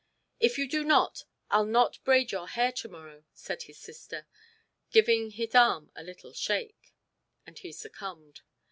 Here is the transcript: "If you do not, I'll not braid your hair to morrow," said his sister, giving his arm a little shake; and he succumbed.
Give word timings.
"If 0.39 0.57
you 0.57 0.67
do 0.67 0.83
not, 0.83 1.25
I'll 1.51 1.63
not 1.63 2.03
braid 2.03 2.31
your 2.31 2.47
hair 2.47 2.71
to 2.71 2.89
morrow," 2.89 3.23
said 3.35 3.61
his 3.61 3.77
sister, 3.77 4.25
giving 4.91 5.29
his 5.29 5.53
arm 5.53 5.91
a 5.95 6.01
little 6.01 6.33
shake; 6.33 6.95
and 7.45 7.59
he 7.59 7.71
succumbed. 7.71 8.41